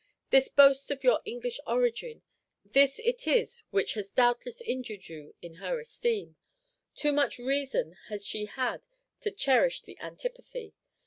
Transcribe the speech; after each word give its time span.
This 0.31 0.49
boast 0.49 0.89
of 0.89 1.03
your 1.03 1.21
English 1.25 1.59
origin, 1.67 2.23
this 2.65 2.97
it 3.05 3.27
is 3.27 3.61
which 3.69 3.93
has 3.93 4.09
doubtless 4.09 4.59
injured 4.61 5.07
you 5.09 5.35
in 5.43 5.53
her 5.61 5.79
esteem. 5.79 6.37
Too 6.95 7.11
much 7.13 7.37
reason 7.37 7.95
has 8.09 8.25
she 8.25 8.45
had 8.45 8.87
to 9.19 9.29
cherish 9.29 9.83
the 9.83 9.99
antipathy! 9.99 10.73